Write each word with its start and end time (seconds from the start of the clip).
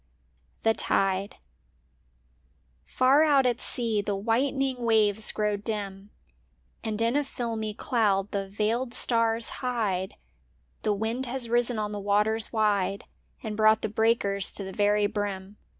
XTbe 0.65 1.29
Zibc 1.29 3.01
AR 3.01 3.23
out 3.23 3.45
at 3.45 3.61
sea 3.61 4.01
the 4.01 4.15
whitening 4.15 4.81
waves 4.83 5.31
grow 5.31 5.57
dim 5.57 6.09
And 6.83 6.99
in 6.99 7.15
a 7.15 7.23
filmy 7.23 7.75
cloud 7.75 8.31
the 8.31 8.47
veiled 8.49 8.95
stars 8.95 9.49
hide; 9.61 10.15
The 10.81 10.93
wind 10.93 11.27
has 11.27 11.49
risen 11.49 11.77
on 11.77 11.91
the 11.91 11.99
waters 11.99 12.51
wide 12.51 13.03
And 13.43 13.55
brought 13.55 13.83
the 13.83 13.89
breakers 13.89 14.51
to 14.53 14.63
the 14.63 14.73
very 14.73 15.05
brim. 15.05 15.57